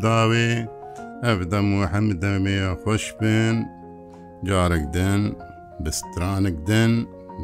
خودداوێ 0.00 0.50
ئەفدەم 1.24 1.66
و 1.76 1.80
هەم 1.92 2.06
دەمێ 2.22 2.58
خۆش 2.82 3.04
بن 3.20 3.56
جارێک 4.48 4.84
دن 4.96 5.20
بسترانێک 5.84 6.56
دن 6.68 6.92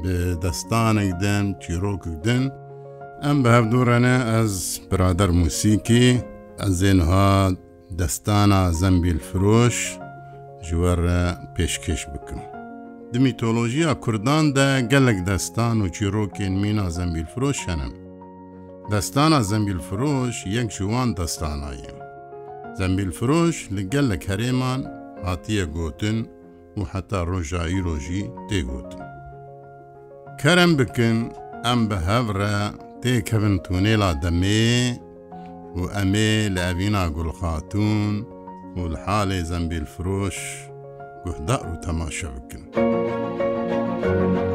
bi 0.05 0.17
destanek 0.45 1.13
din 1.23 1.45
çîrokek 1.63 2.17
din 2.25 2.45
em 3.31 3.37
bi 3.45 3.49
hevdûrene 3.55 4.19
ez 4.41 4.55
birader 4.91 5.29
musîkî 5.41 6.07
ez 6.67 6.79
ênha 6.91 7.35
destana 7.99 8.63
zembil 8.81 9.19
firoş 9.29 9.77
ji 10.65 10.75
we 10.81 10.95
re 11.05 11.23
pêşkeş 11.57 12.03
bikim. 12.15 12.41
Di 13.13 13.19
mîtolojiya 13.27 13.93
Kurdan 14.05 14.45
de 14.57 14.67
gelek 14.93 15.19
destan 15.29 15.77
û 15.85 15.87
çîrokên 15.97 16.55
mîna 16.63 16.87
zembil 16.97 17.27
firoş 17.35 17.59
henin. 17.69 17.93
Destana 18.91 19.41
zembil 19.51 19.79
firoş 19.89 20.37
yek 20.55 20.69
ji 20.77 20.85
wan 20.93 21.11
destanayê. 21.19 21.96
زەمبیلفرۆش 22.81 23.57
لە 23.75 23.83
گەل 23.93 24.07
لە 24.13 24.17
کەرێمان 24.27 24.81
هاتیە 25.27 25.65
گوتن 25.77 26.19
و 26.79 26.83
حتا 26.93 27.21
ڕۆژایی 27.31 27.85
ڕۆژی 27.87 28.23
تێگوتن. 28.49 29.01
کەرم 30.41 30.73
بکن 30.79 31.17
ئەم 31.67 31.81
بە 31.89 31.97
هەورە 32.09 32.57
تێکەبن 33.03 33.57
تونێلا 33.65 34.11
دەمێ 34.23 34.75
و 35.79 35.81
ئەمێ 35.97 36.33
لە 36.55 36.61
ئەڤینا 36.69 37.05
گوڵخاتون 37.17 38.09
و 38.79 38.81
حالێ 39.05 39.41
زەمبیلفرۆش 39.51 40.39
گوهدار 41.25 41.65
و 41.71 41.75
تەماشە 41.85 42.29
بکن. 42.37 42.63
Thank 44.03 44.37
you. 44.41 44.46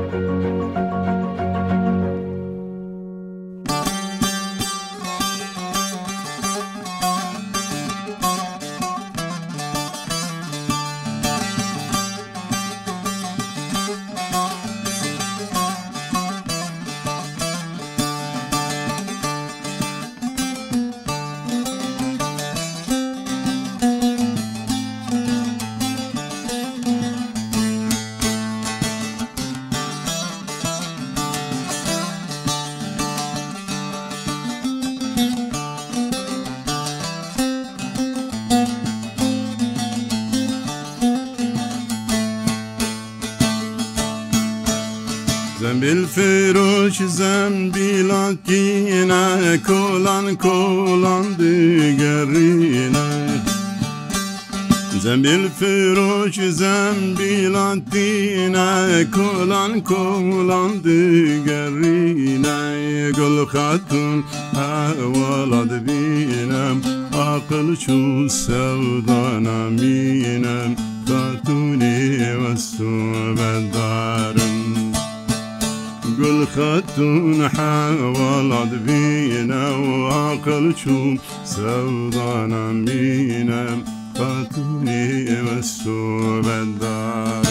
zembilakine 47.08 49.58
kolan 49.68 50.36
kolan 50.36 51.26
digerine 51.40 53.32
Zembil 55.02 55.48
firoş 55.60 56.36
zembilakine 56.36 59.08
kolan 59.12 59.82
kolan 59.84 60.84
digerine 60.84 62.82
Gül 63.16 63.38
hatun 63.48 64.26
evvelad 64.98 65.72
binem 65.88 66.78
akıl 67.20 67.68
şu 67.76 68.30
sevdana 68.30 69.60
minem 69.70 70.72
Katuni 71.08 72.06
ve 72.20 72.58
su 72.58 73.01
خەتون 76.56 77.36
حەوەڵات 77.58 78.72
بینە 78.86 79.66
وواقل 79.84 80.66
چوم 80.82 81.12
سەودانم 81.54 82.78
بینم 82.88 83.80
خەتونی 84.20 85.06
ئێوە 85.30 85.60
سوبەندار 85.80 87.48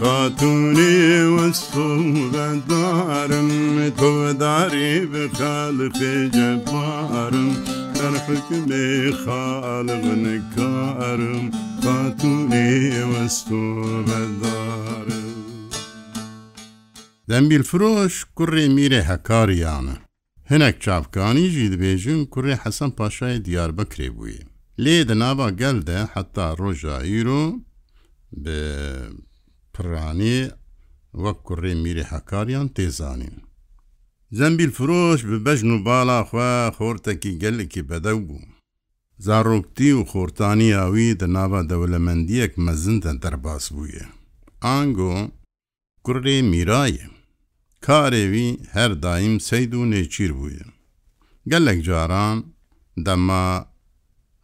خاتونی 0.00 0.98
وەسوبەندارم 1.36 3.50
تۆداری 4.00 4.92
بخەڵقی 5.12 6.16
جەبارم 6.36 7.50
تەرحکمێ 7.96 8.88
خاڵغنکارم 9.22 11.42
خاتونی 11.82 12.78
وەسوبەندارم 13.12 15.17
دەمبیلفرۆش 17.32 18.14
کوڕێ 18.36 18.64
میرێ 18.76 19.00
هەکاریانە 19.10 19.94
هەنێک 20.50 20.76
چاپکانیژی 20.84 21.70
دەبێژن 21.72 22.20
کوڕێ 22.32 22.54
حەسەن 22.62 22.90
پاشای 22.98 23.38
دیار 23.46 23.70
بەکرێ 23.78 24.08
بووی 24.16 24.38
لێ 24.82 24.96
دەناوا 25.08 25.48
گەلدە 25.60 26.00
حتا 26.12 26.46
ڕۆژائیرۆ 26.60 27.44
بە 28.42 28.60
پرانێ 29.74 30.40
وەک 31.22 31.38
کوڕێ 31.46 31.72
میرێ 31.84 32.04
هەکاریان 32.12 32.66
تێزانین 32.76 33.36
زەمبیل 34.38 34.70
فرۆش 34.78 35.20
بە 35.28 35.36
بەژن 35.46 35.70
و 35.74 35.78
باڵا 35.86 36.20
خوا 36.28 36.52
خۆرتەکی 36.76 37.32
گەلێکی 37.42 37.82
بەدەو 37.88 38.18
بوو 38.26 38.44
زارۆکتی 39.26 39.90
و 39.94 40.04
خۆرتانی 40.10 40.70
ئاوی 40.78 41.14
دەناوا 41.20 41.60
دەولەمەندیەک 41.70 42.52
مەزندە 42.66 43.12
دەرباس 43.22 43.64
بوویە 43.74 44.06
ئانگۆ 44.64 45.14
کوڕێ 46.06 46.36
میرایە 46.52 47.08
کارێوی 47.86 48.50
هەر 48.74 48.92
دایم 49.04 49.34
سید 49.48 49.72
و 49.74 49.84
نێچیر 49.92 50.32
بووە 50.38 50.66
گەلێک 51.50 51.78
جاران 51.88 52.38
دەما 53.06 53.48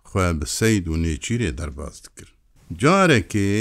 خوێ 0.08 0.30
بە 0.40 0.46
سید 0.58 0.84
و 0.88 0.94
نێچیرێ 1.04 1.50
دەرباز 1.58 1.96
کرد 2.16 2.28
جارێکێ 2.80 3.52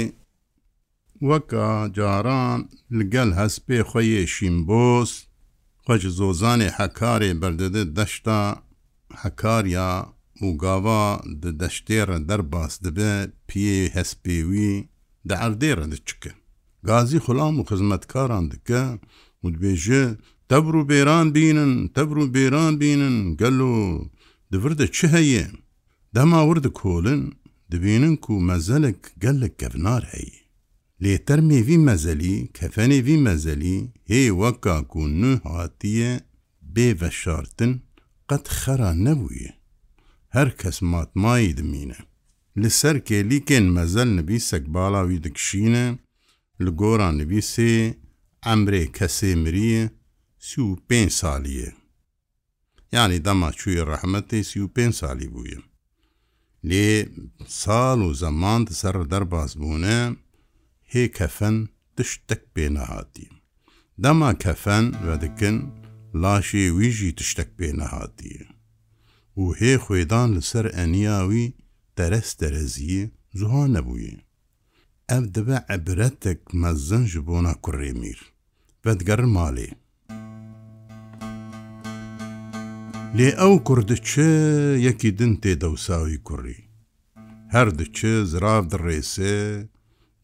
وەکە 1.28 1.68
جاران 1.96 2.60
لەگەل 2.98 3.30
هەست 3.40 3.60
پێ 3.66 3.78
خۆیە 3.90 4.22
شیمبۆس 4.34 5.12
خۆش 5.84 6.02
زۆزانێ 6.18 6.68
حەکارێ 6.78 7.30
بەردەدە 7.40 7.84
دەشتا 7.96 8.42
حەکار 9.22 9.64
یا 9.76 9.90
وگاوا 10.46 11.04
دە 11.42 11.50
دەشتێرە 11.60 12.18
دەرباس 12.28 12.72
دەبێ 12.84 13.14
پێ 13.48 13.76
هەسپێوی 13.96 14.74
دە 15.28 15.34
عردێرە 15.44 15.86
دچکە 15.92 16.32
گازی 16.88 17.18
خولام 17.24 17.54
و 17.60 17.64
خزمەتکاران 17.68 18.44
دکە 18.52 18.84
ودبێژێ 19.44 20.02
تەبر 20.50 20.74
و 20.80 20.82
بێران 20.90 21.26
بینن 21.36 21.72
تەبر 21.96 22.16
و 22.22 22.24
بێران 22.34 22.72
بینن 22.80 23.16
گەل 23.40 23.58
و 23.72 23.76
دڤردە 24.52 24.86
چ 24.96 24.98
هەیە 25.14 25.46
دەماوردە 26.14 26.70
کۆلن 26.80 27.22
دبینن 27.70 28.14
و 28.32 28.36
مەزەلک 28.48 29.00
گەلک 29.22 29.52
کەڤنار 29.60 30.02
هەیە 30.14 30.40
لێتەر 31.02 31.40
مێوی 31.48 31.78
مەزەلی 31.88 32.36
کەفەنێوی 32.56 33.20
مەزەلی 33.26 33.76
هێ 34.10 34.20
وەکاک 34.40 34.90
و 35.00 35.02
نو 35.22 35.32
هاتیە 35.52 36.12
بێڤەشارتن 36.74 37.72
قەت 38.30 38.44
خەرا 38.58 38.92
نەبووە 39.06 39.50
هەر 40.36 40.48
کەس 40.60 40.76
ماتمایی 40.92 41.52
دمینە 41.58 42.00
لەسەر 42.62 42.96
کێلیکێن 43.08 43.66
مەزەل 43.76 44.08
نبی 44.18 44.38
سەکباڵاوی 44.48 45.18
دکشینە 45.24 45.86
لە 46.64 46.70
گۆران 46.80 47.14
نبی 47.20 47.40
سێ 47.52 47.74
ئەمرێ 48.48 48.84
کەسێ 48.96 49.32
مریە 49.42 49.84
سی 50.46 50.58
و 50.68 50.72
پێ 50.88 51.00
سالیە 51.20 51.70
یانی 52.96 53.20
دەما 53.26 53.50
کوێ 53.60 53.80
ڕەحمەتی 53.90 54.42
سی 54.50 54.58
و 54.64 54.68
پێ 54.74 54.86
سالی 55.00 55.28
بووە 55.34 55.58
لێ 56.70 56.88
ساڵ 57.60 57.98
و 58.08 58.10
زەمانت 58.22 58.68
سەر 58.80 58.96
دەرباز 59.12 59.50
بوونە 59.60 60.00
هێ 60.92 61.04
کەفەن 61.18 61.56
تشتێک 61.96 62.42
پێنەهاتی 62.54 63.28
دەما 64.04 64.30
کەفەن 64.44 64.84
وەدەکن 65.06 65.56
لاشێ 66.22 66.64
ویژی 66.78 67.10
تشتێک 67.18 67.50
پێنەهاتیە 67.58 68.42
و 69.40 69.44
هێ 69.60 69.72
خوێدان 69.84 70.28
لەسەر 70.36 70.66
ئەنیاوی 70.76 71.46
دەرەس 71.98 72.28
دەرەزیە 72.40 73.02
زوها 73.38 73.64
نەبووی 73.74 74.16
ئەم 75.10 75.24
دەبە 75.34 75.58
عبرەتێک 75.74 76.40
مەزەن 76.62 77.04
ji 77.12 77.18
بۆنا 77.26 77.54
کوڕێمیر 77.66 78.20
بەدگەر 78.86 79.20
ماڵێ 79.36 79.70
لێ 83.16 83.30
ئەو 83.40 83.54
کوردچێ 83.66 84.30
یەکی 84.86 85.10
دن 85.18 85.32
تێدەوساوی 85.42 86.18
کوڕی 86.28 86.60
هەر 87.54 87.68
دچێ 87.78 88.14
زراف 88.32 88.64
دڕێسێ 88.72 89.38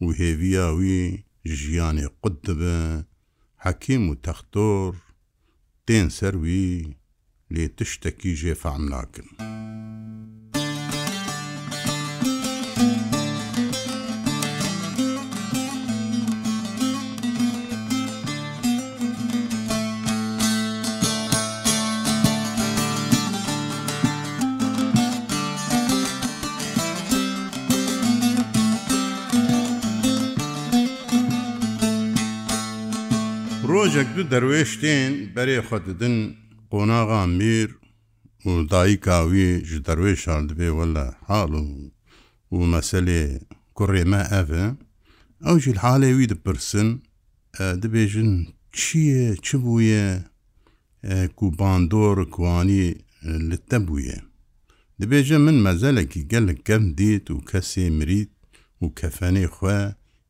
و 0.03 0.07
هێویاوی 0.21 1.01
ژیانی 1.59 2.07
قوت 2.21 2.35
دەبە 2.45 2.79
حەکیم 3.65 4.03
و 4.09 4.19
تەختۆر 4.25 4.93
تێن 5.87 6.07
سەروی 6.17 6.69
لێ 7.53 7.65
تشتێکی 7.77 8.31
ژێفام 8.41 8.81
ناکن. 8.93 9.27
ڕۆژێک 33.91 34.11
دوو 34.15 34.29
دەروێشتێن 34.33 35.11
بەرێ 35.35 35.59
خۆ 35.67 35.77
ددن 35.87 36.15
قۆناغا 36.71 37.21
میر 37.37 37.69
و 38.47 38.51
دایی 38.71 38.97
کاوی 39.05 39.49
ji 39.69 39.77
derwêşan 39.87 40.41
dibe 40.49 40.69
wele 40.79 41.07
hal 41.29 41.51
û 41.63 41.65
û 42.55 42.57
meselê 42.75 43.21
kurê 43.77 44.03
me 44.11 44.21
ev 44.41 44.49
e 44.63 44.65
ew 45.49 45.53
jî 45.63 45.71
halê 45.85 46.11
wî 46.17 46.25
dipirsin 46.33 46.87
dibêjin 47.83 48.31
çiye 48.77 49.27
çi 49.45 49.57
bûye 49.63 50.07
ku 51.37 51.45
bandor 51.59 52.17
kuanî 52.35 52.85
li 53.49 53.57
te 53.69 53.77
bûye 53.87 54.17
dibêje 54.99 55.37
min 55.45 55.57
mezelekî 55.67 56.21
gelek 56.33 56.59
gem 56.67 56.83
dît 56.99 57.25
û 57.35 57.37
kesê 57.49 57.85
mirît 57.97 58.29
û 58.83 58.85
kefenê 58.99 59.45
xwe 59.55 59.79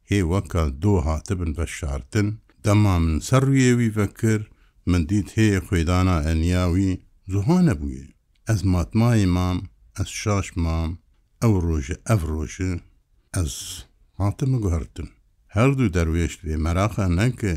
hê 0.10 0.19
weka 0.31 0.63
dô 0.81 0.94
hatibin 1.08 1.52
veşartin 1.58 2.30
دەما 2.66 2.98
من 3.04 3.19
سەرڕویێوی 3.28 3.90
بەکرد 3.98 4.46
من 4.90 5.02
دیت 5.10 5.30
هەیە 5.38 5.60
خێدانا 5.68 6.18
ئەنیاوی 6.28 6.90
زوهانە 7.31 7.74
بووێ 7.80 8.04
ئەس 8.48 8.62
ماتمای 8.74 9.25
مام 9.36 9.58
ئەس 9.98 10.10
شاش 10.22 10.48
مام 10.66 10.90
ئەو 11.42 11.54
ڕۆژە 11.66 11.98
ئەف 12.10 12.22
ڕۆژە 12.34 12.72
ئەس 13.36 13.54
هاتمە 14.19 14.58
گوهرتن 14.63 15.08
هەردوو 15.56 15.94
دەروێشت 15.96 16.40
بێ 16.46 16.56
مەراخە 16.66 17.06
نەکە 17.19 17.56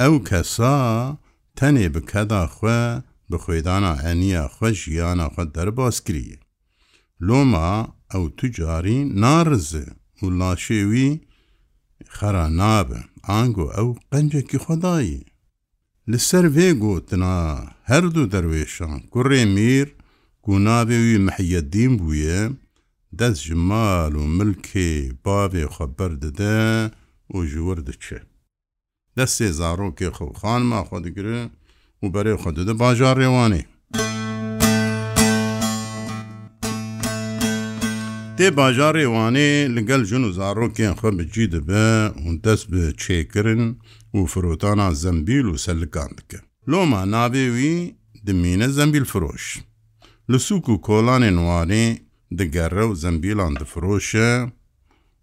ئەو 0.00 0.14
کەسا 0.28 0.76
تەنێ 1.58 1.86
بکەدا 1.94 2.42
خوێ 2.54 2.82
بە 3.30 3.36
خێدانا 3.44 3.92
ئەنیە 4.04 4.42
خوە 4.54 4.68
ژیانە 4.80 5.26
خۆ 5.34 5.42
دەرباز 5.56 5.96
کریە 6.06 6.38
لۆما 7.26 7.70
ئەو 8.12 8.24
توجاری 8.38 8.98
نارزە 9.22 9.86
و 10.22 10.26
لاشێوی 10.38 11.10
خەرا 12.16 12.46
نابە 12.60 13.00
ئانگۆ 13.30 13.66
ئەو 13.76 13.88
قەنجێکی 14.10 14.58
خۆدایی 14.64 15.20
لەسەر 16.10 16.44
وێ 16.56 16.68
گوتنا 16.82 17.38
هەردوو 17.90 18.30
دەروێشان 18.34 18.98
کوڕێ 19.12 19.42
میر 19.54 19.88
گوناوێوی 20.46 21.22
محەددین 21.26 21.92
بووە 22.00 22.40
دەست 23.18 23.40
ژمال 23.46 24.12
و 24.16 24.22
ملکێ 24.38 24.90
باوێ 25.24 25.64
خەبەر 25.76 26.10
دەدە 26.24 26.64
و 27.34 27.36
ژوەر 27.52 27.78
دەچێ 27.88 28.20
دەستێ 29.18 29.48
زارۆکێ 29.58 30.08
خەوخانما 30.16 30.80
خۆ 30.88 30.96
دەگرە 31.06 31.42
و 32.02 32.06
بەرێ 32.14 32.34
خۆ 32.42 32.50
دەدە 32.58 32.74
باژار 32.82 33.16
ڕێوانەی 33.22 33.64
تێ 38.38 38.48
باژارێوانێ 38.58 39.50
لەگەل 39.76 40.02
ژن 40.10 40.22
و 40.26 40.30
زارۆکیان 40.38 40.94
خە 41.00 41.08
بجی 41.18 41.46
دەبە 41.54 41.86
اون 42.22 42.34
دەست 42.44 42.66
بە 42.70 42.82
چێکردن 43.02 43.62
و 44.16 44.18
فرۆتانا 44.32 44.88
زەمبیل 45.02 45.46
و 45.50 45.56
سەلکان 45.64 46.10
دکە 46.18 46.40
لۆما 46.70 47.02
نابێوی 47.14 47.76
دمینە 48.26 48.68
زەمبیل 48.76 49.04
فرۆش 49.12 49.44
لە 50.30 50.38
سوک 50.46 50.66
و 50.70 50.80
کۆلانێ 50.88 51.30
نوانێ 51.38 51.86
دەگەڕە 52.38 52.84
و 52.90 52.94
زەمبیلان 53.02 53.52
دفرۆشە 53.60 54.30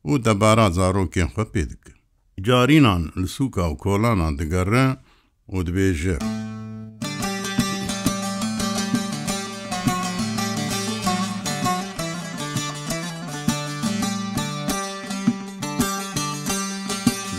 و 0.10 0.12
دەبارا 0.26 0.68
زارۆکیان 0.78 1.30
خە 1.36 1.44
پێ 1.54 1.64
دکە 1.72 1.92
جارینان 2.46 3.04
لە 3.22 3.28
سوکا 3.36 3.66
و 3.72 3.78
کۆلانان 3.84 4.34
دەگەڕە 4.40 4.86
و 5.54 5.58
دبێژە. 5.68 6.18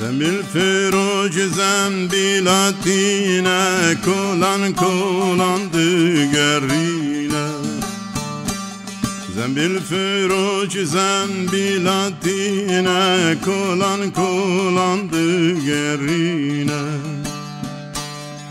زەمبیل 0.01 0.39
فرۆژ 0.53 1.37
زەمبیلاتینە 1.59 3.61
کۆلان 4.07 4.63
کۆڵان 4.81 5.61
دگەڕینە 5.75 7.47
زەمبیل 9.35 9.77
فرۆژ 9.89 10.73
زەمبیلاتینە 10.95 13.01
کۆلان 13.47 14.03
کۆڵان 14.19 15.01
دگەڕینە 15.13 16.83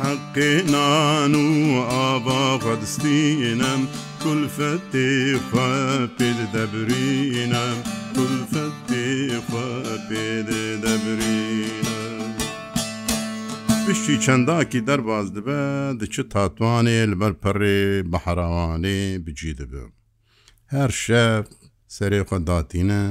حەقێ 0.04 0.54
نان 0.74 1.32
و 1.76 1.78
ئابا 1.92 2.44
قەدستینم 2.64 3.82
کولفەتی 4.24 5.14
خەپیل 5.50 6.40
دەبرینە 6.54 7.66
پشتی 13.88 14.18
چەنداکی 14.26 14.82
دەرباز 14.88 15.28
دەبێ 15.38 15.62
دچی 16.02 16.24
تاتوانێ 16.34 17.00
لەبەر 17.12 17.34
پەڕێ 17.44 17.80
بەحراوانێ 18.12 18.98
بجی 19.26 19.54
دەبێ 19.60 19.84
هەر 20.74 20.92
شەف 21.04 21.46
سەرێ 21.98 22.22
خۆداتینە 22.30 23.04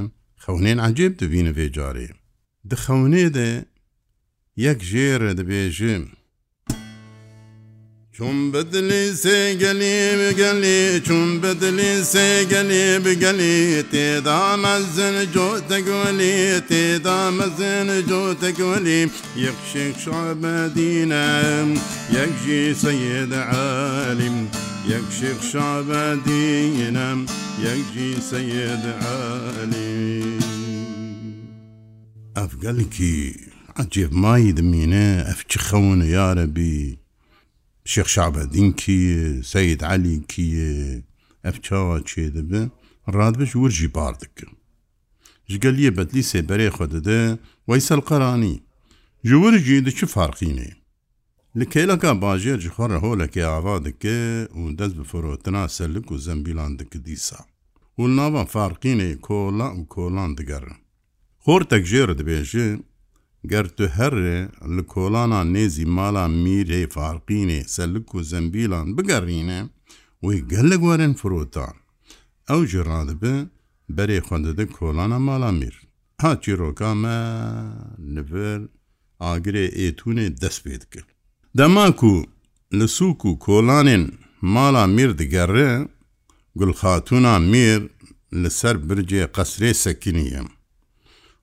خەونێن 0.44 0.78
عجێب 0.86 1.12
دەبینە 1.20 1.52
بێجارێ 1.58 2.08
دخەونێ 2.70 3.26
دێ 3.36 3.52
یەک 4.66 4.78
ژێرە 4.90 5.30
دەبێژم 5.38 6.04
چون 8.16 8.50
بدلی 8.50 9.12
سه 9.12 9.54
گلی 9.54 10.16
بگلی 10.16 11.00
چون 11.00 11.40
بدلی 11.40 12.02
سه 12.04 12.44
گلی 12.44 12.98
بگلی 12.98 13.82
تیدا 13.82 14.56
مزن 14.56 15.24
جو 15.34 15.58
تگولی 15.68 16.60
تیدا 16.60 17.30
مزن 17.30 18.02
جو 18.08 18.34
تگولی 18.34 19.10
یکشک 19.36 19.98
شعب 20.04 20.74
دینه 20.74 21.24
یکشی 22.10 22.74
سید 22.74 23.32
عالم 23.34 24.48
یکشک 24.88 25.42
شعب 25.52 26.24
دینه 26.24 27.14
یکشی 27.64 28.10
سید 28.30 28.84
عالم 29.00 30.38
ئەف 32.38 32.52
گەلکی 32.64 33.14
عجێب 33.76 34.12
مای 34.22 34.52
دمینە 34.56 35.08
ئەف 35.28 35.40
چ 35.50 35.52
خەون 35.66 36.00
یارە 36.16 36.46
بی 36.54 37.01
شێخ 37.90 38.08
شعبەدین 38.14 38.72
کیە 38.80 39.42
سید 39.52 39.80
علی 39.92 40.16
کیە 40.30 40.72
ئەف 41.44 41.56
چاوە 41.66 41.98
چێ 42.08 42.24
دەبێ 42.36 42.62
ڕادبش 43.14 43.52
ورژی 43.56 43.88
بار 43.96 44.12
دکرد 44.22 44.56
ژگەلیە 45.50 45.90
بەدلی 45.98 46.22
سێبەرێ 46.30 46.68
خۆ 46.76 46.86
دەدە 46.94 47.20
وی 47.68 47.80
سەلقەرانی 47.88 48.56
ji 49.28 49.32
wirجî 49.42 49.76
diçi 49.86 50.06
farqînê 50.14 50.70
Li 51.58 51.66
kêleka 51.72 52.12
bajêr 52.24 52.58
ji 52.64 52.68
xwe 52.74 52.86
reholekê 52.92 53.44
ava 53.56 53.76
dike 53.84 54.18
û 54.58 54.60
dest 54.78 54.94
bi 54.98 55.04
firotina 55.10 55.64
selik 55.76 56.04
û 56.14 56.16
zembîlan 56.26 56.72
dike 56.78 56.98
dîsa 57.06 57.36
û 58.00 58.02
nava 58.16 58.44
farqînê 58.54 59.10
kola 59.26 59.68
û 59.78 59.80
kolan 59.94 60.30
digerin 60.38 60.76
Xortek 61.46 61.82
jêr 61.90 62.08
dibêje 62.18 62.66
گەر 63.50 63.66
tu 63.78 63.86
herê 63.96 64.38
li 64.76 64.82
kolana 64.86 65.42
nêzî 65.54 65.86
mala 65.86 66.26
mîrê 66.44 66.82
farqînê 66.96 67.64
selik 67.74 68.06
û 68.14 68.22
zembîlan 68.24 68.98
bigerîne 68.98 69.60
wê 70.22 70.36
gelek 70.52 70.80
werin 70.86 71.14
firotan. 71.14 71.74
Ew 72.50 72.66
ji 72.66 72.78
radibe 72.78 73.34
berê 73.96 74.18
xwendide 74.20 74.66
kolana 74.66 75.18
mala 75.18 75.50
mîr. 75.60 75.74
Ha 76.20 76.32
çîroka 76.42 76.90
me 77.02 77.20
li 78.14 78.22
vir 78.32 78.60
agirê 79.32 79.66
êtûnê 79.86 80.26
dest 80.40 80.60
pê 80.66 80.74
dikir. 80.80 81.04
Dema 81.58 81.86
ku 82.00 82.14
li 82.78 82.84
sûk 82.96 83.16
û 83.28 83.38
kolanên 83.46 84.04
mala 84.40 84.84
mîr 84.96 85.10
digere, 85.18 85.88
gulxatûna 86.58 87.34
mîr 87.52 87.80
li 88.42 88.50
ser 88.60 88.76
bircê 88.88 89.22
qesrê 89.36 89.72
sekiniye. 89.84 90.40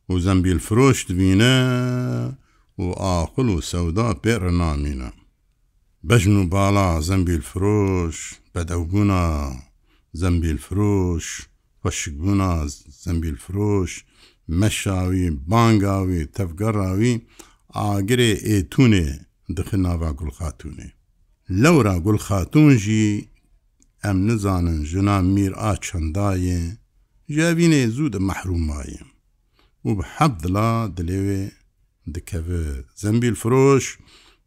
و 0.09 0.13
زەمبیل 0.25 0.57
فرۆشت 0.67 1.07
بینە 1.19 1.57
و 2.81 2.83
ئاقل 3.03 3.47
و 3.53 3.57
سەودا 3.71 4.09
پێڕە 4.23 4.51
نامینە 4.59 5.09
بەژن 6.07 6.35
و 6.41 6.43
باڵا 6.53 6.89
زەمبیل 7.07 7.41
فرۆش 7.49 8.15
بەدەوبوونا 8.55 9.25
زەمبیل 10.21 10.57
فرۆش 10.65 11.25
وەشکبوونا 11.85 12.53
زەمبیل 13.03 13.35
فرۆش 13.43 13.91
مەشاوی 14.59 15.25
بانگاوی 15.49 16.27
تەفگەڕاوی 16.35 17.13
ئاگرێ 17.77 18.31
ئێتونێ 18.47 19.07
دخناوا 19.55 20.11
گوڵخاتونێ 20.19 20.89
لەورا 21.61 21.95
گوڵخاتون 22.05 22.71
ژی 22.83 23.05
ئەم 24.05 24.17
نزانن 24.27 24.79
ژنا 24.89 25.17
میر 25.33 25.53
ئا 25.61 25.71
چەندایە 25.85 26.61
ژاوینێ 27.35 27.81
زوو 27.95 28.09
دە 28.13 28.19
مەحرومایە 28.27 29.03
و 29.85 29.87
بە 29.97 30.05
حەبدڵا 30.15 30.71
دلێوێ 30.97 31.43
دکەوێ 32.13 32.65
زەمبیل 33.01 33.33
فرۆش 33.41 33.85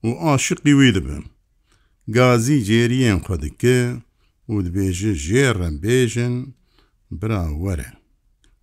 و 0.07 0.09
عاشقی 0.25 0.73
وی 0.79 0.93
دەبم 0.97 1.25
گازی 2.17 2.65
جێریەن 2.69 3.19
خۆ 3.25 3.37
دکە 3.45 3.81
و 4.53 4.55
دبێژە 4.67 5.13
ژێڕم 5.25 5.75
بێژن 5.85 6.35
برا 7.19 7.45
وەرە 7.63 7.91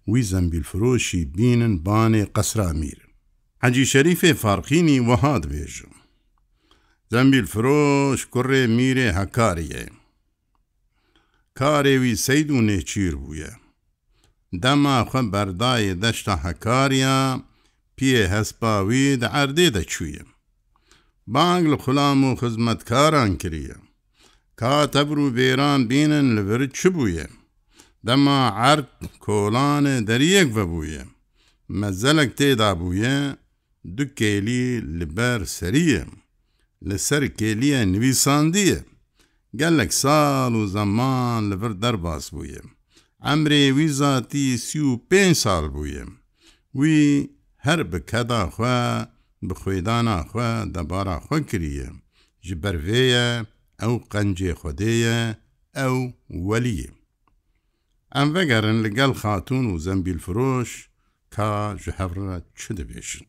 وی 0.09 0.23
زەمبیل 0.31 0.63
فرۆشی 0.71 1.21
بینن 1.37 1.73
بانێ 1.85 2.23
قەسرامیر 2.35 2.99
حەجی 3.63 3.85
شەریفێ 3.91 4.31
فارقینی 4.41 4.99
وەها 5.07 5.35
دبێژم 5.43 5.93
زەمبیل 7.11 7.45
فرۆش 7.53 8.19
کوڕێ 8.33 8.63
میرێ 8.77 9.07
هەکاریە 9.19 9.83
کارێوی 11.59 12.15
سەید 12.25 12.49
و 12.51 12.59
نێچیر 12.67 13.15
بووە 13.23 13.51
دەما 14.63 14.97
خە 15.11 15.21
بەردای 15.33 15.87
دەشتە 16.03 16.33
هەکاریە 16.45 17.17
پێ 17.97 18.21
هەسپاوی 18.33 19.17
دە 19.21 19.27
ئەردێ 19.35 19.67
دەچوویە. 19.75 20.23
بانگ 21.33 21.65
لە 21.71 21.77
خولام 21.83 22.19
و 22.27 22.35
خزمەتکاران 22.41 23.31
کریە. 23.41 23.77
کاتەبر 24.59 25.17
و 25.21 25.27
بێران 25.37 25.81
بینن 25.89 26.27
لەبر 26.35 26.61
چ 26.77 26.81
بووە؟ 26.95 27.27
دەما 28.07 28.37
عرد 28.59 28.89
کۆڵانە 29.25 29.95
دەریەک 30.09 30.47
بەبووە. 30.55 31.03
مەزەلک 31.79 32.29
تێدا 32.39 32.71
بووە 32.79 33.15
دو 33.97 34.03
کێلی 34.19 34.67
لەبەر 34.99 35.39
سەریە. 35.57 36.03
لەسەر 36.89 37.23
کێلیە 37.39 37.81
نویساندیە، 37.93 38.79
گەلێک 39.59 39.91
ساڵ 40.01 40.51
و 40.59 40.63
زەمان 40.75 41.41
لەبەر 41.51 41.73
دەرباس 41.83 42.25
بووە. 42.35 42.61
ئەمرێ 43.27 43.63
وی 43.77 43.87
زاتی 43.99 44.47
سی 44.65 44.79
و 44.89 44.91
پێ 45.09 45.21
ساڵ 45.43 45.63
بوویم 45.73 46.11
وی 46.79 47.05
هەر 47.65 47.79
بکەداخوا 47.91 48.79
بخۆیداناخوا 49.49 50.49
دەباراخوا 50.73 51.39
کریە 51.51 51.89
ji 52.45 52.55
bervêye 52.63 53.27
ew 53.87 53.95
qencê 54.13 54.51
Xwedêye 54.59 55.19
ew 55.85 55.97
weliyê. 56.47 56.89
Em 58.21 58.27
vegerin 58.35 58.79
li 58.83 58.89
gel 58.99 59.11
xatûn 59.21 59.65
û 59.73 59.73
zembilfiroş 59.85 60.69
ka 61.33 61.49
ji 61.83 61.91
hevra 61.97 62.37
çi 62.59 62.71
dibêjin. 62.77 63.23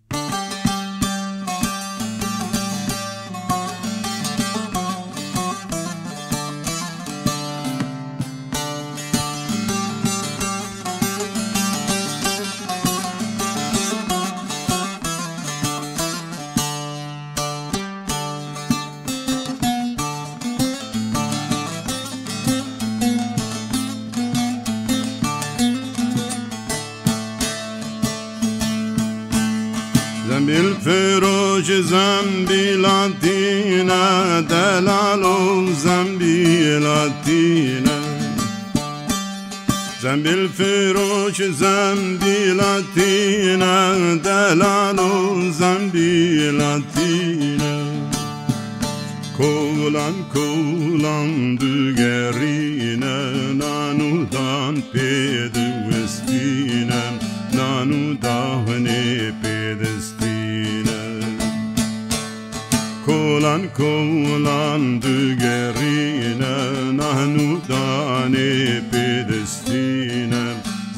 بالفروج 30.47 31.71
ذنبي 31.73 32.73
لاتينا 32.75 34.41
دلال 34.41 35.23
ذنبي 35.85 36.45
لاتينا 36.79 37.97
ذنبي 40.03 40.31
الفروج 40.31 41.43
ذنبي 41.43 42.51
لاتينا 42.53 43.75
دلال 44.25 44.99
ذنبي 45.61 46.51
لاتينا 46.51 47.81
Kolan 49.47 50.17
kolan 50.35 51.31
du 51.61 51.75
gerine 52.01 53.17
nanudan 53.61 54.75
pedu 54.93 55.67
vestine 55.89 57.01
nanu 57.57 58.03
dahe 58.25 58.80
kolan 63.41 63.63
kolan 63.81 64.83
digerîne 65.01 66.55
nahnu 67.01 67.49
danê 67.69 68.53
pêdestîne 68.91 70.47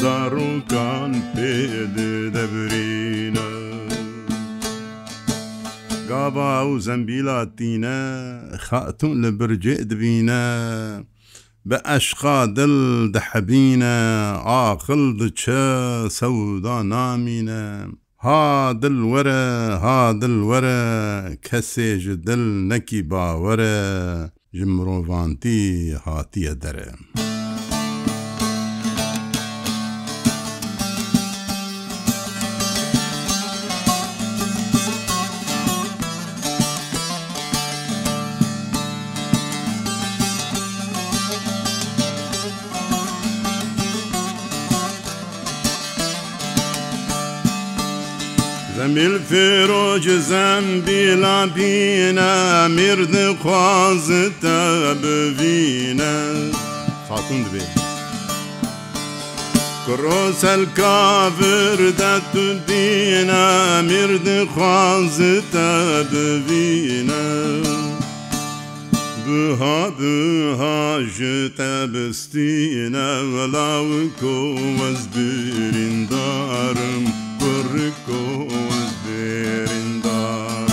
zarokan 0.01 1.13
pêdi 1.35 2.11
debrîne 2.35 3.51
Gava 6.09 6.63
û 6.65 6.79
zembîla 6.87 7.41
tîne 7.59 7.99
xatun 8.67 9.23
li 9.23 9.31
bircê 9.39 9.77
dibîne, 9.91 10.47
بە 11.69 11.79
ئەشقا 11.91 12.39
دڵ 12.57 12.73
دەحەبینە 13.15 13.97
ئاخل 14.49 15.03
دچە 15.19 15.67
سەودا 16.19 16.77
نامینە 16.93 17.65
ها 18.27 18.45
دلوەرە 18.83 19.43
ها 19.85 20.01
دلوەرە 20.23 20.81
کەسێژ 21.49 22.05
دل 22.27 22.43
نەکی 22.71 23.01
باوەرە 23.11 23.77
ژ 24.57 24.59
مرۆڤانتی 24.75 25.61
هاتیە 26.05 26.55
دەرە. 26.63 26.89
Semil 48.83 49.19
firocizem 49.31 50.65
bila 50.87 51.47
bîne 51.57 52.33
Mirdi 52.77 53.27
xwazi 53.43 54.25
te 54.43 54.57
bivîne 55.03 56.15
Fatun 57.09 57.39
dibê 57.45 57.63
Kurosel 59.87 60.61
kavir 60.77 61.79
de 61.99 62.15
tu 62.33 62.47
dîne 62.69 63.37
Mirdi 63.91 64.39
xwazi 64.55 65.35
te 65.53 65.71
bivîne 66.13 67.23
بها 69.27 69.81
بها 69.99 70.81
جتا 71.19 71.75
بستينا 71.93 73.09
ولاو 73.33 73.91
كو 74.21 74.37
وزبرين 74.81 75.97
دارم 76.11 77.05
koz 77.79 78.95
berindar 79.07 80.73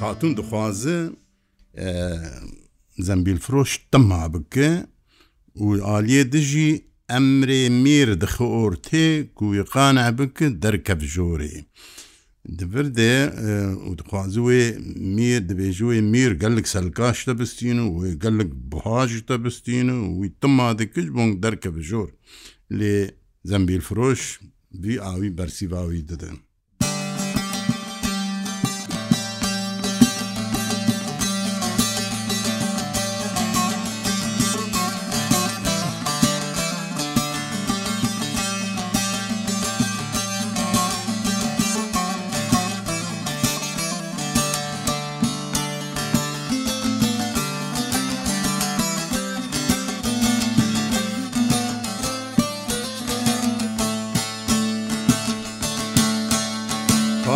Hatun 0.00 0.36
dixwazı 0.36 1.12
zembilfiroş 2.98 3.78
tema 3.92 4.34
bike 4.34 4.84
û 5.56 5.80
aliyê 5.96 6.32
dijî 6.32 6.84
emrê 7.08 7.62
mêr 7.84 8.08
dixeortê 8.22 9.34
ku 9.34 9.54
wî 9.56 9.64
qane 9.72 10.18
bike 10.18 10.62
derkev 10.62 11.00
jorê. 11.14 11.52
دبر 12.58 12.86
دێ 12.98 13.16
و 13.88 13.90
دخوازوێ 14.00 14.64
میر 15.16 15.40
دەبێژوێ 15.50 15.98
میر 16.12 16.32
گەلک 16.42 16.66
سەلکاشتە 16.74 17.32
بستین 17.40 17.78
و 17.82 17.88
وێ 17.98 18.10
گەلک 18.24 18.48
بهاجتە 18.70 19.36
بستین 19.44 19.88
و 19.94 20.00
وی 20.18 20.28
تما 20.40 20.68
dikic 20.78 21.08
بۆنگ 21.14 21.32
دەرکە 21.44 21.70
بژۆر 21.76 22.08
لێ 22.78 22.96
زەمبیل 23.50 23.80
فرۆش 23.88 24.20
وی 24.82 24.96
ئاوی 25.04 25.34
بەرسیباوی 25.38 26.06
دەدەن. 26.10 26.38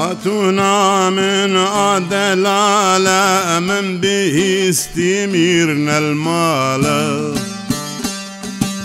هاتونا 0.06 1.10
من 1.10 1.56
عدلالة 1.56 3.60
من 3.60 3.98
به 4.00 4.66
استميرنا 4.70 5.98
المال 5.98 7.34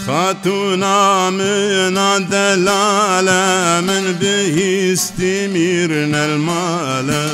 خاتونا 0.07 1.29
من 1.29 1.97
عدلالة 1.97 3.81
من 3.81 4.17
به 4.21 4.89
استميرنا 4.93 6.25
المال 6.25 7.29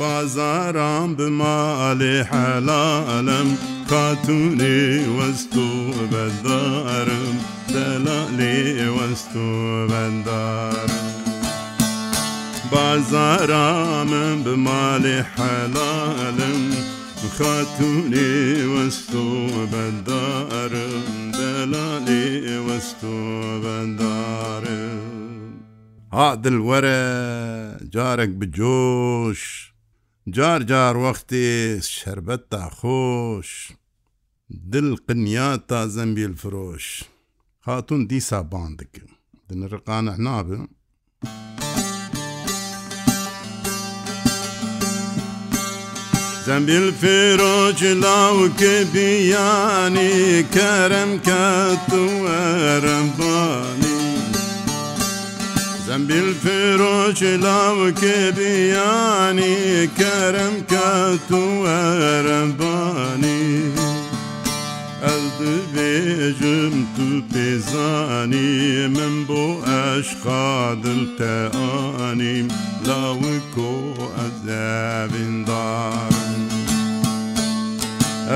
بازارم 0.00 1.14
بمال 1.14 2.26
حلالم 2.26 3.56
خاتوني 3.90 5.08
وستو 5.08 5.90
بدارم 6.12 7.38
دلالي 7.68 8.88
وستو 8.88 9.86
بدارم 9.86 11.17
بازارامم 12.72 14.42
به 14.42 14.56
مال 14.56 15.04
حلالم 15.06 16.76
خاتونی 17.38 18.52
وستو 18.62 19.48
بندارم 19.66 21.30
دلالی 21.32 22.56
وستو 22.56 23.12
بندارم 23.60 25.08
عادل 26.12 26.54
وره 26.54 27.80
جارك 27.90 28.28
بجوش 28.28 29.72
جار 30.30 30.62
جار 30.62 30.96
وقتی 30.96 31.78
شربت 31.82 32.42
تا 32.50 32.70
خوش 32.70 33.72
دل 34.72 34.94
قنیات 35.08 35.66
تا 35.66 35.88
زنبیل 35.88 36.34
فرۆش 36.34 37.04
خاتون 37.64 38.06
دیسا 38.06 38.42
باندکم 38.42 39.06
دنرقانە 39.52 40.14
نابم. 40.20 40.68
Sen 46.48 46.66
bil 46.66 46.92
firoc 47.00 47.80
lav 48.02 48.36
ke 48.58 48.76
biyani 48.94 50.44
kerem 50.54 51.20
katu 51.22 52.04
erembani 52.24 53.98
Sen 55.86 56.08
bil 56.08 56.28
firoc 56.44 57.20
lav 57.44 57.76
ke 58.00 58.32
biyani 58.38 59.88
kerem 59.98 60.54
katu 60.72 61.44
erembani 61.82 63.42
Ez 65.12 65.24
dibêjim 65.38 66.74
tu 66.96 67.08
pêzanî 67.32 68.48
min 68.96 69.28
bo 69.28 69.44
eşqa 69.84 70.48
dil 70.84 71.02
te 71.18 71.38
anîm 71.78 72.48
Lawi 72.88 73.36
ko 73.54 73.70
ez 74.24 74.40
evindar 74.48 76.07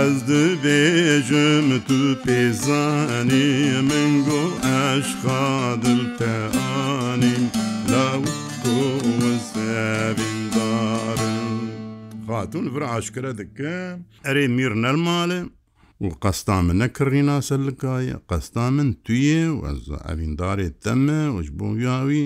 ez 0.01 0.19
dibêjim 0.29 1.69
tu 1.89 2.01
pêzanî 2.25 3.49
min 3.91 4.11
got 4.29 4.53
eşqa 4.91 5.51
dil 5.83 6.03
te 6.19 6.37
anîm 6.81 7.43
law 7.93 8.23
sevîndarın 9.53 11.49
Xatun 12.29 12.75
bir 12.75 12.83
aşkire 12.97 13.39
dike 13.39 13.97
erê 14.25 14.49
mir 14.49 14.73
nel 14.83 14.99
malê 15.09 15.41
û 16.01 16.19
qesta 16.21 16.63
min 16.63 16.79
nekirîna 16.79 17.43
sellikaye 17.43 18.17
qesta 18.31 18.71
min 18.71 18.89
tuye 19.05 19.41
ez 19.71 19.83
evîndarê 20.13 20.69
teme 20.85 21.21
û 21.37 21.43
ji 21.47 21.59
bo 21.59 21.77
ya 21.77 21.99
wî 22.09 22.25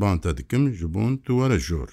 ban 0.00 0.18
te 0.20 0.36
dikim 0.36 0.62
ji 0.72 0.94
bon 0.94 1.16
tu 1.16 1.32
were 1.40 1.58
jor. 1.68 1.88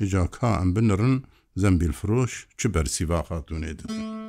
Îca 0.00 0.26
ka 0.26 0.60
em 0.62 0.76
binirin 0.76 1.24
zembîlfiroş 1.56 2.32
çi 2.58 2.74
bersîva 2.74 3.18
xatûnê 3.30 3.78
didin. 3.78 4.19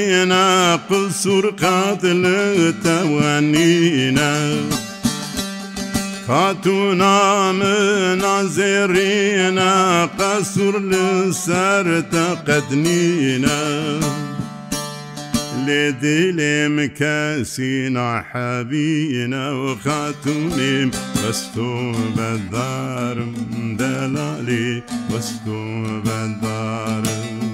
توانینا 0.00 0.76
پل 0.88 1.08
سورقات 1.10 2.00
لە 2.04 2.72
توانینا 2.84 4.32
خاتونا 6.26 7.52
من 7.52 8.22
زێڕێنا 8.56 9.72
قەسوور 10.18 10.76
لەسەرتە 10.92 12.26
قەدنینە 12.46 13.60
لێ 15.66 15.84
دلێم 16.02 16.76
کەسی 16.98 17.76
ناحەبینە 17.96 19.44
و 19.62 19.66
خاتونیم 19.84 20.88
بەست 21.22 21.56
و 21.68 21.70
بەدارم 22.16 23.32
دەلالی 23.80 24.72
بەست 25.10 25.44
و 25.54 25.62
بەدارم 26.04 27.49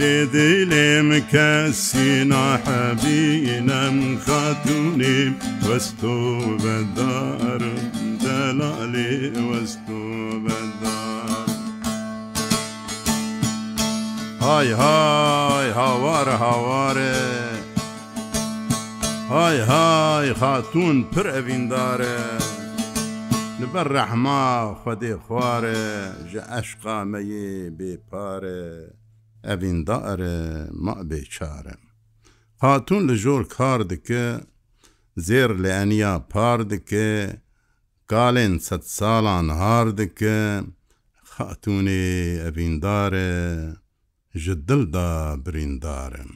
لدلم 0.00 1.22
كسنا 1.32 2.56
حبينا 2.56 3.92
خاتوني 4.26 5.32
وستو 5.70 6.38
بدار 6.56 7.60
دلالي 8.22 9.32
وستو 9.42 10.30
بدار 10.38 11.46
هاي 14.42 14.72
هاي 14.72 15.72
هوار 15.72 16.30
هوار 16.30 16.98
هاي 19.30 19.60
هاي 19.60 20.34
خاتون 20.34 21.04
پر 21.14 21.26
اوین 21.36 21.68
داره 21.68 22.38
لبەر 23.60 23.88
ڕەحما 23.96 24.74
خودێ 24.82 25.14
خوارە 25.24 25.82
ژە 26.32 26.42
ئەشقامەیە 26.56 27.70
بێپارە 27.78 28.64
ئەڤین 29.48 29.78
دائرە 29.88 30.36
مەبێ 30.84 31.20
چارە 31.34 31.76
هاتون 32.62 33.02
لە 33.08 33.14
ژۆر 33.22 33.42
کار 33.56 33.80
دکە 33.92 34.26
زێر 35.26 35.50
لە 35.62 35.68
ئەنیا 35.76 36.14
پار 36.32 36.58
دکە 36.72 37.08
گالێن 38.12 38.54
سەد 38.66 38.82
ساڵان 38.96 39.46
هار 39.60 39.86
دکە 40.00 40.38
خاتونێ 41.32 42.06
ئەڤیندارە 42.42 43.32
ji 44.44 44.54
dilda 44.68 45.10
birîndarem. 45.44 46.32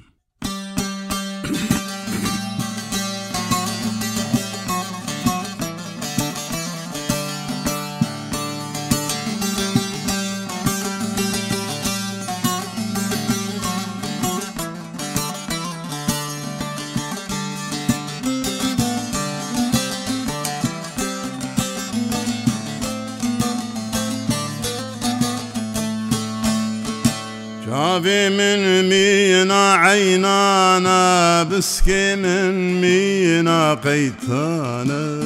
طبي 27.99 28.29
من 28.29 28.85
مينا 28.89 29.73
عينانا 29.73 31.43
بسكي 31.43 32.17
من 32.17 32.81
مينا 32.81 33.75
قيتانا 33.75 35.21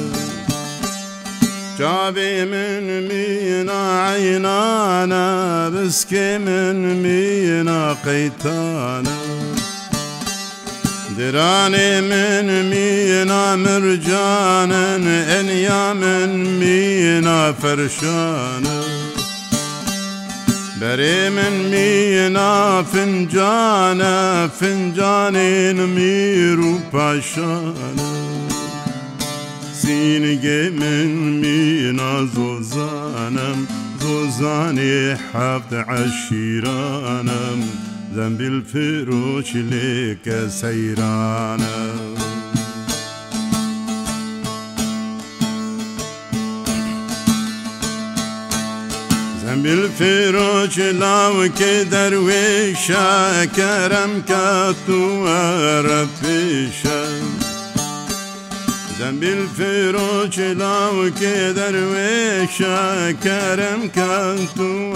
جابي 1.79 2.45
من 2.45 3.07
مينا 3.07 4.05
عينانا 4.07 5.25
بسكي 5.69 6.37
من 6.37 7.03
مينا 7.03 7.95
قيتانا 8.05 9.17
دراني 11.17 11.89
من 12.09 12.69
مينا 12.69 13.55
مرجانا 13.55 14.95
انيا 15.39 15.93
من 15.93 16.59
مينا 16.59 17.51
فرشانا 17.51 19.02
بري 20.83 21.29
من 21.29 21.55
مينا 21.71 22.83
فنجانا 22.83 24.47
فنجانين 24.47 25.85
ميرو 25.85 26.79
باشانا 26.93 28.09
سينجي 29.81 30.69
من 30.69 31.07
مينا 31.41 32.27
زوزانم 32.35 33.65
زوزاني 34.01 35.15
حفت 35.15 35.73
عشيرانم 35.73 37.59
ذنب 38.15 38.41
الفروش 38.41 39.49
لك 39.55 40.47
سيرانم 40.49 42.15
بالفراش 49.63 50.75
لو 50.79 51.35
كدر 51.59 52.13
وشا 52.27 53.45
كرم 53.55 54.21
كاتو 54.27 55.01
ربشا 55.91 56.99
زنبیل 58.99 59.45
فروش 59.57 60.39
لاو 60.39 61.09
که 61.09 61.53
در 61.55 61.75
ویشا 61.91 63.11
کرم 63.23 63.81
کن 63.95 64.37
تو 64.57 64.93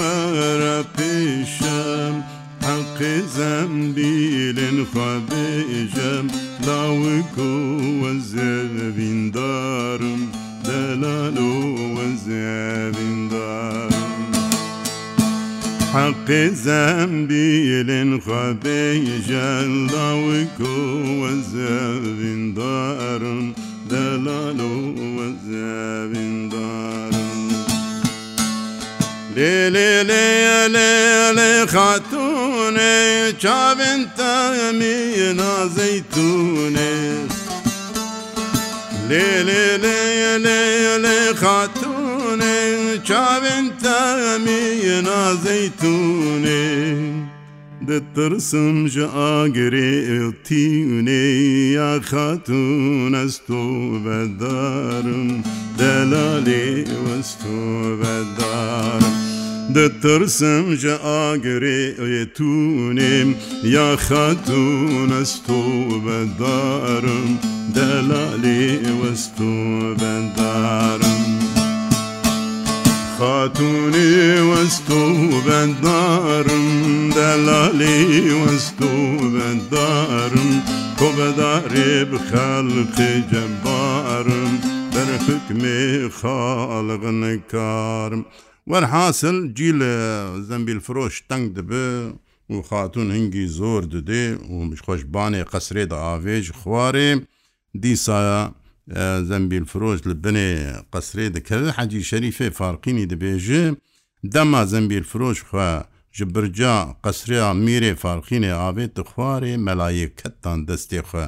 را 0.60 0.84
پیشم 0.97 2.15
حق 2.63 2.99
زنبیل 3.38 4.86
خوابیشم 4.93 6.27
لاو 6.67 7.21
کو 7.36 7.49
وزبین 8.06 9.32
دارم 9.32 10.16
حق 15.98 16.32
ذنبي 16.66 17.84
للخبيج 17.84 19.32
الله 19.32 20.16
وزاب 21.22 22.22
دار 22.56 23.24
دلال 23.90 24.60
وزاب 25.18 26.14
دار 26.54 27.12
ليلي 29.36 30.04
ليلي 30.04 31.68
خاتوني 31.68 33.34
شابن 33.42 34.06
تامي 34.18 35.34
نازيتوني 35.34 37.18
ليلي 39.10 39.78
ليلي 40.38 41.36
خاتوني 41.42 41.97
çavên 43.08 43.65
temî 43.84 44.67
na 45.08 45.22
zeytûnê 45.46 46.70
Ditirsim 47.88 48.76
ji 48.93 49.06
agirê 49.41 49.96
tînê 50.48 51.26
ya 51.78 51.91
xatûn 52.10 53.13
ez 53.26 53.36
tu 53.48 53.62
vedarim 54.10 55.28
Delalê 55.80 56.65
wez 57.06 57.30
tu 57.41 57.56
vedarim 58.00 59.08
دەترسم 59.78 60.65
ژە 60.82 60.96
ئاگرێ 61.10 61.82
ئەێتونێم 62.02 63.30
یا 63.76 63.89
خەتونەستۆ 64.08 65.63
بەدارم 66.06 67.30
دەلالێ 67.76 68.63
وەستۆ 69.00 69.54
بەدارم. 70.00 71.26
خاتوني 73.17 74.39
وستو 74.41 75.15
بدارم 75.41 76.69
دلالي 77.15 78.34
وستو 78.34 79.17
بدارم 79.17 80.51
كبداري 80.99 82.03
بخلق 82.06 82.97
جبارم 83.32 84.51
در 84.93 85.10
حكم 85.25 85.62
خالق 86.10 87.03
نكارم 87.06 88.25
وەرحاصل 88.69 89.38
جی 89.58 89.69
لە 89.80 89.93
زەمبیل 90.49 90.80
فرۆش 90.86 91.15
تەنگ 91.30 91.47
دەبێ 91.58 91.89
و 92.49 92.62
خاتون 92.69 93.08
هەنگی 93.17 93.45
زۆر 93.60 93.82
ددێ 93.93 94.25
و 94.51 94.56
مشخۆشبانێ 94.69 95.41
قەسرێدا 95.51 95.93
ئاوێژ 96.03 96.45
خوارێ 96.60 97.10
دیسایە 97.82 98.43
زەمبیل 99.30 99.63
فرۆش 99.71 100.00
لە 100.10 100.13
بنێ 100.23 100.52
قەسرێ 100.93 101.26
دەکەوێت 101.36 101.76
حەجی 101.78 102.08
شەریفێ 102.10 102.50
فارقینی 102.60 103.10
دەبێژێ 103.12 103.63
دەما 104.34 104.62
زەمبیل 104.71 105.04
فرۆش 105.12 105.39
خوێ 105.50 105.71
ji 106.17 106.26
birca 106.36 106.76
qesreya 107.04 107.50
mêrê 107.65 107.93
farxînê 108.02 108.54
avê 108.69 108.86
di 108.95 109.04
xwarê 109.12 109.54
melayêketan 109.67 110.60
destê 110.69 111.00
xwe 111.10 111.26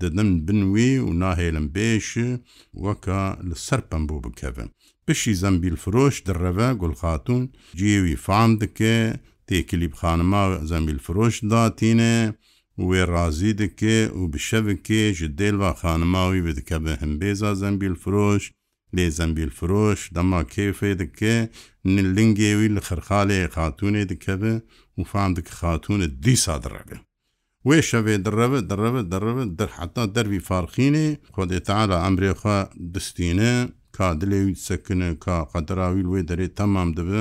didim 0.00 0.30
bin 0.46 0.60
wî 0.74 0.90
û 1.06 1.08
nahêlin 1.22 1.66
bêşi 1.76 2.28
weka 2.84 3.24
li 3.48 3.56
ser 3.66 3.80
pembû 3.90 4.16
bikevin. 4.24 4.68
Pişî 5.06 5.32
zembîl 5.42 5.76
firoş 5.84 6.14
dirreve 6.26 6.68
gulxatûn 6.80 7.42
ciyê 7.78 7.98
wî 8.06 8.16
fan 8.26 8.50
dike 8.60 8.96
têkilîb 9.48 9.92
xanima 10.00 10.44
zembîl 10.70 10.98
firoş 11.06 11.34
datîne, 11.50 12.14
wê 12.88 13.02
razî 13.14 13.52
dike 13.62 13.98
û 14.18 14.20
bi 14.32 14.38
şevikê 14.50 15.02
ji 15.18 15.28
dêlva 15.38 15.70
xanimawî 15.82 16.40
bidike 16.46 16.78
bi 16.84 16.92
himbêza 17.02 17.50
zembîl 17.62 17.94
firoş 18.02 18.42
lê 18.96 19.06
zembîl 19.18 19.50
firoş 19.58 20.00
dema 20.14 20.40
kêfê 20.54 20.92
dike 20.98 21.34
nil 21.94 22.10
lingê 22.16 22.52
wî 22.60 22.68
li 22.74 22.78
xirxalê 22.88 23.38
xatûnê 23.56 24.04
dikeve 24.10 24.54
û 24.98 25.04
fan 25.10 25.30
dike 25.36 25.50
xatûne 25.60 26.08
dîsa 26.24 26.56
direbe 26.64 26.96
wê 27.68 27.78
şevê 27.90 28.14
direve 28.26 28.60
direve 28.70 29.02
direve 29.12 29.44
dir 29.58 29.70
heta 29.80 30.02
dervî 30.14 30.38
farxînê 30.48 31.06
Xwedê 31.34 31.58
teala 31.68 31.94
emrê 32.08 32.30
xwe 32.40 32.58
distîne 32.94 33.52
ka 33.96 34.06
dilê 34.20 34.40
wî 34.48 34.54
sekine 34.68 35.18
ka 35.24 35.36
qedra 35.52 35.86
wî 35.94 36.02
wê 36.12 36.20
derê 36.30 36.46
temam 36.58 36.88
dibe 36.96 37.20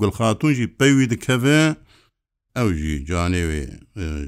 gulxatûn 0.00 0.52
jî 0.58 0.66
pewî 0.78 1.10
dikeve 1.10 1.60
ئەو 2.58 2.68
ژی 2.80 2.94
جانێوێ 3.08 3.64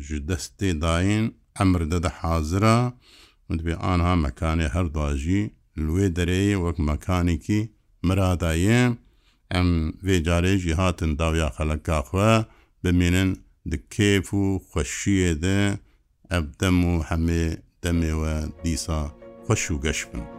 ji 0.07 0.19
destê 0.29 0.71
dayên 0.85 1.27
emr 1.63 1.81
de 1.91 1.99
de 2.05 2.11
hazira 2.19 2.79
bê 3.67 3.75
anha 3.93 4.13
mekanê 4.27 4.67
her 4.75 4.87
da 4.97 5.09
jî 5.25 5.41
li 5.83 5.89
wê 5.97 6.07
dereyê 6.19 6.55
wek 6.65 6.79
mekanekî 6.93 7.61
miradaye 8.07 8.81
em 9.59 9.69
vê 10.07 10.17
carê 10.29 10.53
jî 10.63 10.73
hatin 10.81 11.11
dawiya 11.21 11.49
xeleka 11.57 11.99
xwe 12.09 12.33
bimînin 12.83 13.29
di 13.71 13.79
kêf 13.95 14.27
û 14.43 14.45
xweşiyê 14.71 15.33
de 15.45 15.59
ev 16.37 16.45
dem 16.61 16.77
û 16.93 16.95
hemê 17.09 17.45
demê 17.83 18.13
we 18.21 18.37
dîsa 18.65 19.01
xweş 19.45 19.63
û 19.75 19.77
geş 19.87 20.01
bin. 20.11 20.36